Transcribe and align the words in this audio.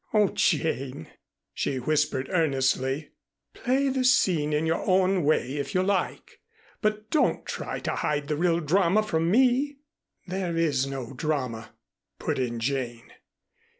Oh, 0.15 0.29
Jane," 0.29 1.09
she 1.53 1.77
whispered 1.77 2.27
earnestly, 2.31 3.11
"play 3.53 3.87
the 3.89 4.03
scene 4.03 4.51
in 4.51 4.65
your 4.65 4.83
own 4.89 5.23
way 5.23 5.57
if 5.57 5.75
you 5.75 5.83
like, 5.83 6.39
but 6.81 7.11
don't 7.11 7.45
try 7.45 7.77
to 7.81 7.97
hide 7.97 8.27
the 8.27 8.35
real 8.35 8.61
drama 8.61 9.03
from 9.03 9.29
me." 9.29 9.77
"There 10.25 10.57
is 10.57 10.87
no 10.87 11.13
drama," 11.13 11.75
put 12.17 12.39
in 12.39 12.59
Jane. 12.59 13.13